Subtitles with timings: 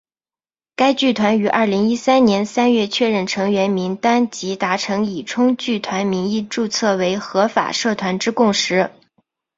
[0.75, 8.89] 该剧团于二零一三年三月确认成员名单及达成以冲剧团名义注册为合法社团之共识。